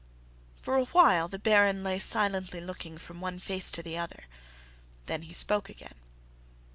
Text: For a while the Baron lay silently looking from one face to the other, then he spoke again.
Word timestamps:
For 0.59 0.77
a 0.77 0.85
while 0.85 1.27
the 1.27 1.37
Baron 1.37 1.83
lay 1.83 1.99
silently 1.99 2.59
looking 2.59 2.97
from 2.97 3.21
one 3.21 3.37
face 3.37 3.69
to 3.73 3.83
the 3.83 3.99
other, 3.99 4.23
then 5.05 5.21
he 5.21 5.31
spoke 5.35 5.69
again. 5.69 5.93